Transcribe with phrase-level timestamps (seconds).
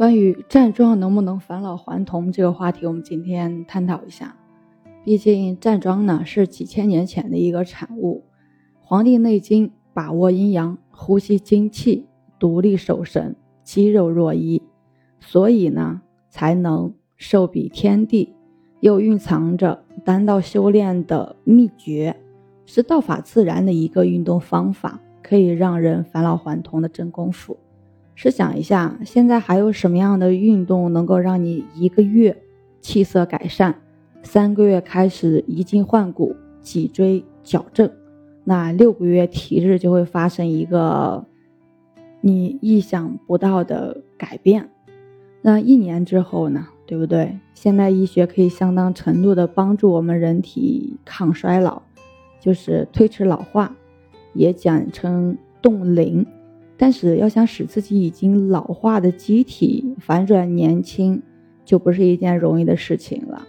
[0.00, 4.34] 关于站桩能不能返老还童这个话题，我们今天探讨一下。
[5.04, 8.24] 毕竟站桩呢是几千年前的一个产物，
[8.80, 12.06] 《黄帝内经》把握阴阳，呼吸精气，
[12.38, 14.62] 独立守神，肌肉若一，
[15.20, 18.34] 所以呢才能寿比天地，
[18.80, 22.16] 又蕴藏着丹道修炼的秘诀，
[22.64, 27.58] 是道法自然的一个运动方法，可以让人返老还童的真功夫。
[28.22, 32.36] 试想一下，现在还有什么样的运动能够让你一个月
[32.82, 33.72] 气色改善？
[34.22, 37.90] 三个月开始移筋换骨、脊椎矫正，
[38.44, 41.24] 那六个月体质就会发生一个
[42.20, 44.68] 你意想不到的改变。
[45.40, 46.66] 那一年之后呢？
[46.84, 47.38] 对不对？
[47.54, 51.80] 现代医学可以相当程度的帮助我们人体抗衰老，
[52.38, 53.74] 就是推迟老化，
[54.34, 56.26] 也简称冻龄。
[56.82, 61.20] 但是要想使自己已经老化的机体反转年轻，
[61.62, 63.46] 就不是一件容易的事情了。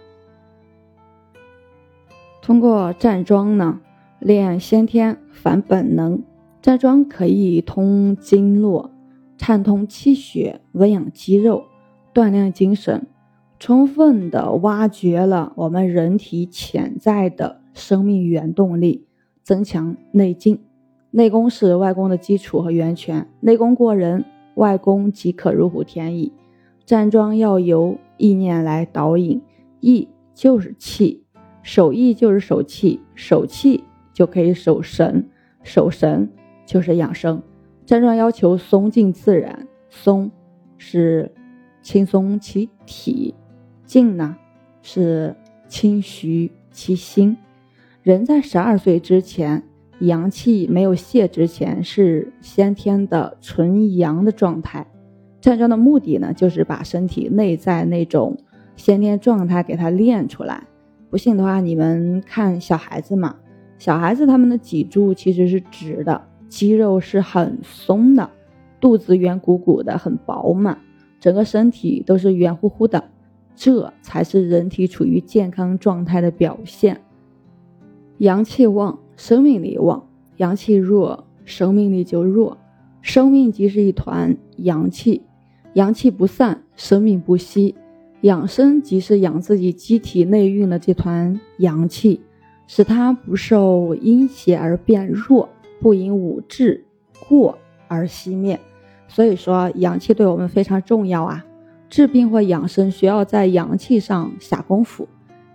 [2.42, 3.80] 通过站桩呢，
[4.18, 6.22] 练先天反本能。
[6.60, 8.90] 站桩可以通经络，
[9.38, 11.64] 畅通气血，温养肌肉，
[12.12, 13.06] 锻炼精神，
[13.58, 19.06] 充分的挖掘了我们人体潜在的生命原动力，
[19.42, 20.60] 增强内劲。
[21.12, 24.24] 内功是外功的基础和源泉，内功过人，
[24.54, 26.32] 外功即可如虎添翼。
[26.86, 29.40] 站桩要由意念来导引，
[29.80, 31.22] 意就是气。
[31.62, 35.28] 守意就是守气，守气就可以守神，
[35.62, 36.28] 守神
[36.66, 37.40] 就是养生。
[37.84, 40.30] 站桩要求松静自然，松
[40.76, 41.30] 是
[41.82, 43.34] 轻松其体，
[43.84, 44.36] 静呢
[44.80, 45.36] 是
[45.68, 47.36] 清徐其心。
[48.02, 49.62] 人在十二岁之前，
[50.06, 54.86] 阳气没有泄之前，是先天的纯阳的状态。
[55.40, 58.36] 站桩的目的呢，就是把身体内在那种
[58.74, 60.64] 先天状态给它练出来。
[61.08, 63.36] 不信的话，你们看小孩子嘛，
[63.78, 68.28] 小孩子他们的脊柱其实是直的，肌肉是很松的，
[68.80, 70.78] 肚子圆鼓鼓的，很饱满，
[71.20, 73.04] 整个身体都是圆乎乎的，
[73.54, 77.00] 这才是人体处于健康状态的表现。
[78.18, 80.04] 阳气旺，生命力旺；
[80.36, 82.58] 阳气弱，生命力就弱。
[83.00, 85.22] 生命即是一团阳气，
[85.74, 87.74] 阳气不散，生命不息。
[88.20, 92.20] 养生即是养自己机体内蕴的这团阳气，
[92.68, 95.48] 使它不受阴邪而变弱，
[95.80, 96.84] 不因五志
[97.28, 97.58] 过
[97.88, 98.60] 而熄灭。
[99.08, 101.44] 所以说，阳气对我们非常重要啊！
[101.90, 105.08] 治病或养生需要在阳气上下功夫。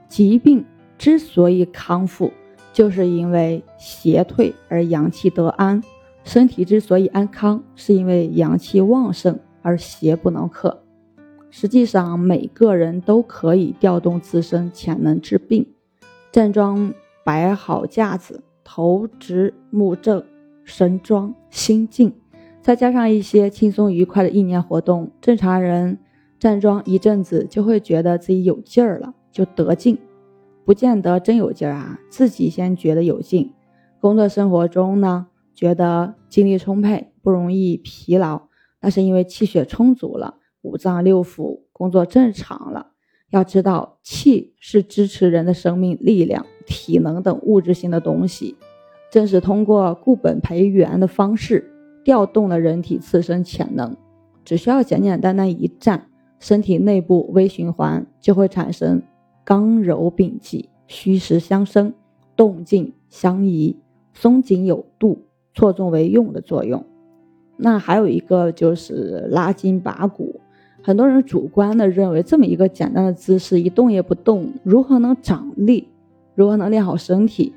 [0.09, 0.63] 疾病
[0.97, 2.31] 之所以康复，
[2.77, 5.81] 就是因为邪退而阳气得安；
[6.23, 10.83] 身体之所以安康，是因为阳气旺盛而邪不能克。
[11.49, 15.65] 实际上，每个人都可以调动自身潜能治病。
[16.31, 16.93] 站桩
[17.25, 20.23] 摆好架子，头直目正，
[20.63, 22.13] 神庄心静，
[22.61, 25.97] 再加上一些轻松愉快的意念活动，正常人
[26.37, 29.97] 站桩一阵子就会觉得自己有劲儿了，就得劲。
[30.67, 33.53] 不见得真有劲儿啊，自己先觉得有劲。
[34.01, 38.49] 工作生活中呢，觉得精力充沛，不容易疲劳，
[38.81, 40.35] 那是因为气血充足了。
[40.63, 42.87] 五脏六腑工作正常了，
[43.29, 48.57] 要知道气是支持人的生命力量、体能等物质性的东西，
[49.09, 51.71] 正是通过固本培元的方式
[52.03, 53.95] 调动了人体自身潜能。
[54.43, 56.09] 只需要简简单单一站，
[56.41, 59.01] 身体内部微循环就会产生
[59.47, 61.93] 刚柔并济、虚实相生、
[62.35, 63.77] 动静相宜、
[64.13, 65.21] 松紧有度、
[65.53, 66.83] 错综为用的作用。
[67.55, 70.41] 那还有一个就是拉筋拔骨。
[70.83, 75.87] 很多人主观的认为，这么一个简单的姿势，一动也不动，如何能长力？
[76.35, 77.53] 如何能练好身体？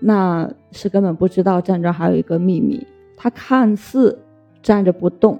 [0.00, 2.86] 那是根本不知道站桩还有一个秘密。
[3.18, 4.18] 它看似
[4.62, 5.38] 站着不动，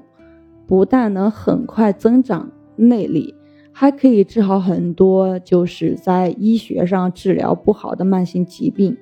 [0.67, 3.35] 不但能很快增长内力，
[3.77, 8.97] 还可以治好很多就是在医学上治疗不好的慢性疾病，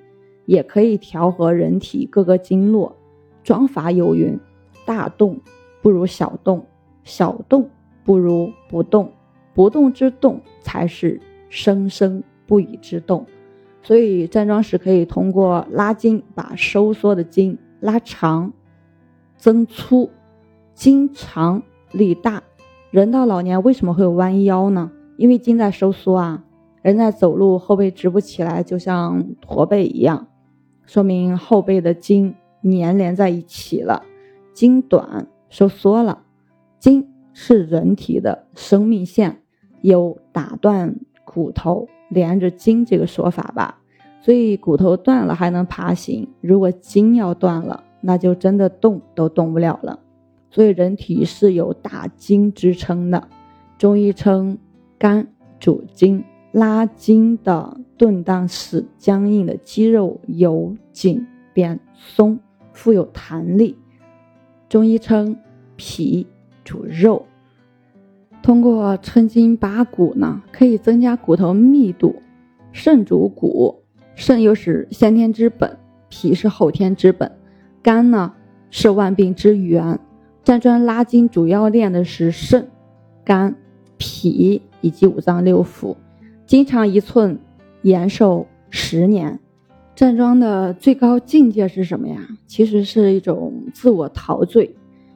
[0.46, 2.96] 也可以调和人体各个经络。
[3.44, 4.40] 桩法有云：
[4.84, 5.38] 大动
[5.82, 6.66] 不如小动，
[7.04, 7.70] 小动。
[8.04, 9.12] 不如不动，
[9.54, 13.24] 不动之动才是生生不已之动。
[13.80, 18.52] 所以站桩时可以通过拉筋把收缩的筋拉长、
[19.36, 20.10] 增粗，
[20.74, 22.42] 筋长力大。
[22.92, 24.92] 人到老年为什么会有弯腰呢？
[25.16, 26.44] 因为筋在收缩啊。
[26.82, 30.28] 人在走路后背直不起来，就像驼背一样，
[30.84, 34.02] 说明后背的筋粘连在一起了，
[34.52, 36.22] 筋短收缩了，
[36.78, 37.08] 筋。
[37.34, 39.38] 是人体的生命线，
[39.80, 43.78] 有打断骨头连着筋这个说法吧。
[44.20, 49.98] 所以骨头断了还能爬行，如果筋要断了，那就真的动都动不了了。
[50.52, 53.26] 所以人体是有大筋支撑的，
[53.78, 54.58] 中医称
[54.98, 55.26] 肝
[55.58, 56.22] 主筋，
[56.52, 62.38] 拉筋的顿荡使僵硬的肌肉由紧变松，
[62.74, 63.78] 富有弹力。
[64.68, 65.38] 中医称
[65.76, 66.26] 脾
[66.62, 67.24] 主肉，
[68.42, 72.16] 通过抻筋拔骨呢，可以增加骨头密度。
[72.72, 73.82] 肾主骨，
[74.14, 75.78] 肾又是先天之本，
[76.10, 77.32] 脾是后天之本，
[77.82, 78.34] 肝呢
[78.70, 79.98] 是万病之源。
[80.44, 82.68] 站桩拉筋主要练的是肾、
[83.24, 83.54] 肝、
[83.96, 85.94] 脾以及五脏六腑，
[86.46, 87.38] 筋长一寸，
[87.82, 89.38] 延寿十年。
[89.94, 92.26] 站桩的最高境界是什么呀？
[92.48, 94.74] 其实是一种自我陶醉，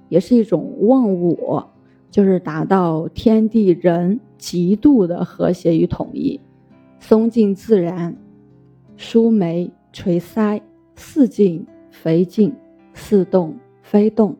[0.08, 1.72] 也是一种忘我，
[2.08, 6.40] 就是达到天地人极度的和谐与统一。
[7.00, 8.16] 松静自然，
[8.96, 10.60] 舒眉垂腮，
[10.94, 12.54] 似静非静，
[12.94, 14.36] 似动非动。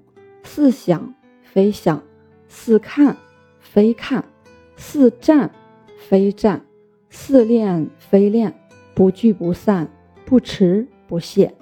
[0.46, 1.12] 似想
[1.42, 2.00] 非想，
[2.48, 3.14] 似看
[3.60, 4.24] 非看，
[4.76, 5.50] 似战
[6.08, 6.64] 非战，
[7.10, 8.54] 似练非练，
[8.94, 9.86] 不聚不散，
[10.24, 11.52] 不迟不懈，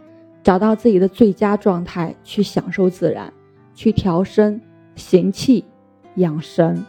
[0.43, 3.33] 找到自己的最佳状态，去享受自然，
[3.75, 4.61] 去调身
[4.95, 5.65] 行气
[6.17, 6.85] 养神。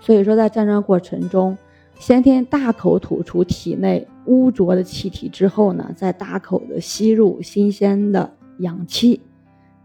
[0.00, 1.58] 所以说，在站桩过程中，
[1.98, 9.20] 先天大口吐出体内污浊的气体之后呢，再大口的吸入新鲜的氧气，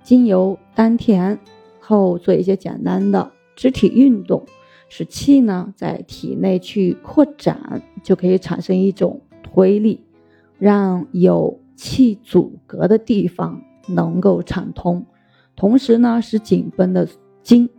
[0.03, 1.37] 经由丹田。
[1.85, 4.43] 后做一些简单的肢体运动，
[4.89, 10.03] 使气呢在体内去扩展，就可以产生一种推力，
[10.57, 15.05] 让有气阻隔的地方能够畅通，
[15.55, 17.07] 同时呢使紧绷的
[17.43, 17.69] 筋，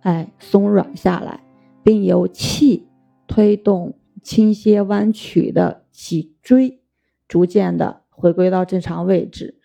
[0.00, 1.42] 哎松软下来，
[1.82, 2.86] 并由气
[3.26, 6.80] 推动倾斜弯曲的脊椎，
[7.26, 9.57] 逐渐的回归到正常位置。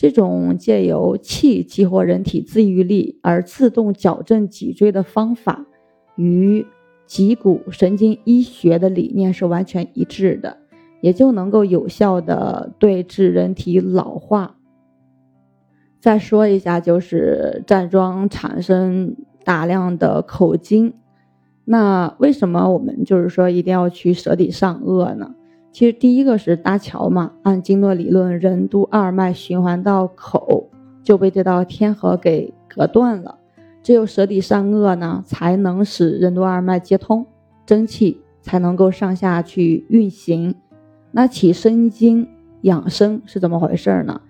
[0.00, 5.66] 这种借由气激活人体自愈力而自动矫正脊椎的方法，
[6.16, 6.64] 与
[7.04, 10.56] 脊骨神经医学的理念是完全一致的，
[11.02, 14.56] 也就能够有效的对治人体老化。
[16.00, 19.14] 再说一下，就是站桩产生
[19.44, 20.94] 大量的口筋，
[21.66, 25.34] 那为什么我们就是说一定要去舌底上颚呢？
[25.72, 30.68] 其实第一个是搭桥嘛，按经络理论，任督二脉循环到口
[31.02, 33.38] 就被这道天河给隔断了，
[33.80, 37.24] 只有舌底上颚呢，才能使任督二脉接通，
[37.64, 40.54] 真气才能够上下去运行。
[41.12, 42.26] 那起生津
[42.62, 44.20] 养生是怎么回事呢？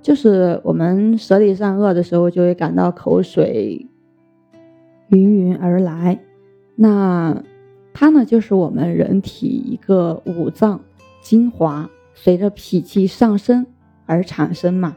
[0.00, 3.86] 就是我们舌底上颚的时候，就会感到口水
[5.08, 6.18] 云云而来，
[6.74, 7.42] 那。
[7.98, 10.78] 它呢，就是我们人体一个五脏
[11.22, 13.64] 精华，随着脾气上升
[14.04, 14.94] 而产生嘛。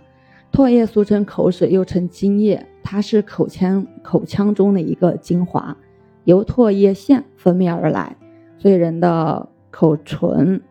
[0.51, 5.77] 唾液俗称口水，又称津液，它是口腔口腔中的一个精华，
[6.25, 8.17] 由唾液腺分泌而来。
[8.57, 10.61] 所以人的口唇、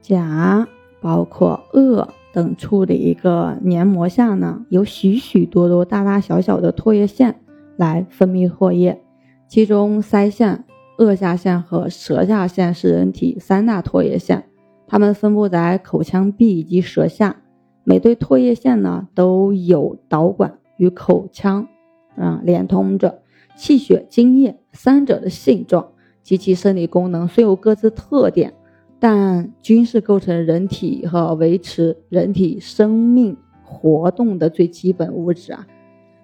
[0.00, 0.66] 颊，
[1.00, 7.40] 包括腭等处的一个黏膜下呢，有许许多多大大小小的唾液腺
[7.76, 9.00] 来分泌唾液，
[9.46, 10.64] 其中腮腺。
[10.98, 14.44] 腭下腺和舌下腺是人体三大唾液腺，
[14.86, 17.36] 它们分布在口腔壁以及舌下。
[17.84, 21.66] 每对唾液腺呢都有导管与口腔，
[22.16, 23.20] 啊连通着。
[23.56, 25.88] 气血津液三者的性状
[26.22, 28.54] 及其生理功能虽有各自特点，
[28.98, 35.66] 但均是构成人体和维持人体生命活动的最基本物质啊。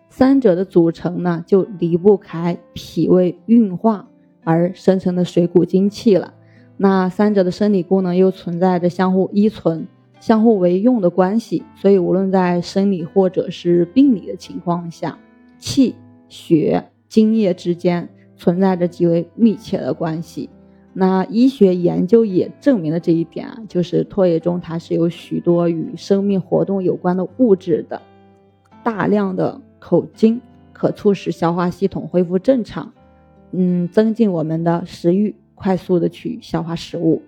[0.08, 4.07] 三者的组成呢就离不开脾胃运化。
[4.48, 6.32] 而生成的水谷精气了，
[6.78, 9.86] 那三者的生理功能又存在着相互依存、
[10.20, 15.18] 相互为用的关系，所以无论在生理或者是病理的情况下，
[15.58, 15.94] 气、
[16.30, 20.48] 血、津液之间存在着极为密切的关系。
[20.94, 28.00] 那医学研究也证明了这一点啊，就是唾液中它是有许多与生命活动有关的物质的，
[28.82, 30.40] 大量的口津
[30.72, 32.90] 可促使消化系统恢复正常。
[33.52, 37.22] 嗯，增进我们的食欲，快速的去消化食物。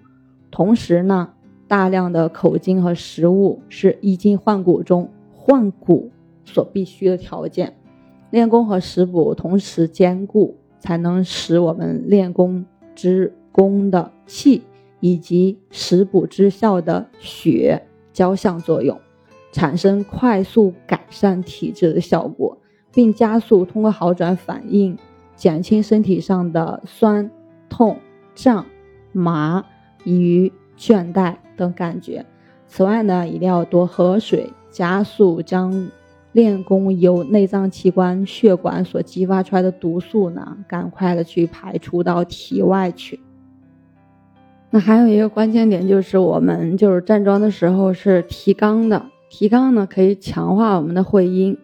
[0.50, 1.32] 同时呢，
[1.66, 6.10] 大量的口津和食物是益精换骨中换骨
[6.44, 7.74] 所必须的条件。
[8.30, 14.62] 练功和食补同时兼顾，才能使我们练功之功的气
[15.00, 18.96] 以及食补之效的血交相作用，
[19.50, 22.56] 产生快速改善体质的效果，
[22.92, 24.96] 并加速通过好转反应。
[25.40, 27.30] 减轻身体上的酸、
[27.70, 27.96] 痛、
[28.34, 28.66] 胀、
[29.10, 29.64] 麻、
[30.04, 32.26] 瘀、倦怠等感觉。
[32.66, 35.88] 此外呢，一定要多喝水，加速将
[36.32, 43.18] 练功由内脏器官、血管所激发出来的毒素呢，赶快的去排出到体外去。
[44.68, 51.56] 那还有一个关键点就是，我们就是站桩的时候是提肛的，提肛呢可以强化我们的会阴，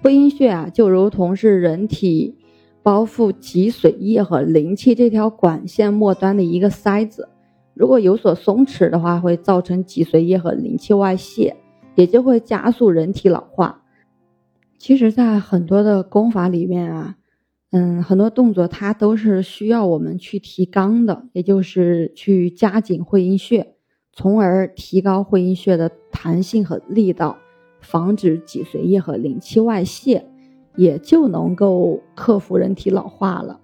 [0.00, 2.36] 会阴穴啊就如同是人体
[2.84, 7.30] 包覆脊髓液和灵气这条管线末端的一个塞子，
[7.72, 11.56] 如果有所松弛的话，会造成脊髓液和灵气外泄，
[11.94, 13.82] 也就会加速人体老化。
[14.76, 17.16] 其实，在很多的功法里面啊。
[17.70, 23.74] 嗯，很多动作它都是需要我们去提肛的，也就是去加紧会阴穴，
[24.12, 27.36] 从而提高会阴穴的弹性和力道，
[27.80, 30.24] 防止脊髓液和灵气外泄，
[30.76, 33.60] 也就能够克服人体老化了。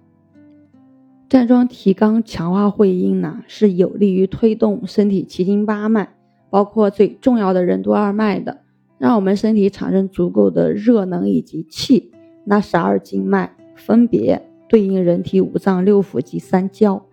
[1.29, 6.13] 站桩提肛强化会阴呢，是有利于推动身体七经八脉，
[6.49, 8.61] 包括最重要的任督二脉的，
[8.97, 12.11] 让我们身体产生足够的热能以及气，
[12.45, 13.55] 那十二经脉。
[13.73, 14.39] 分别
[14.69, 17.03] 对应人体五脏六腑及三焦，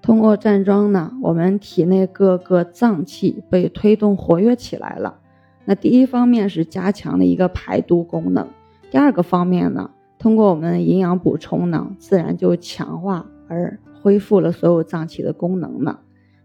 [0.00, 5.18] 通过站桩呢，我们体内各个脏器被推动活跃起来了。
[5.66, 8.48] 那第一方面是加强了一个排毒功能，
[8.94, 15.98] 第二个方面呢，通过我们营养补充呢，自然就强化而恢复了所有脏器的功能呢，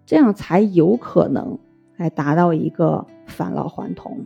[0.03, 1.59] 这样才有可能
[1.97, 4.25] 来达到一个返老还童。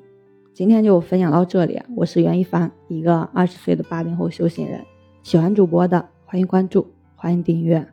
[0.54, 4.80] 今天就分享到这里，我是袁一凡，一个二十岁的八零后修行人。
[5.22, 6.88] 喜欢主播的，欢迎关注，
[7.18, 7.86] 欢迎订阅。